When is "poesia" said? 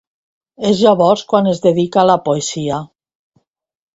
2.29-2.79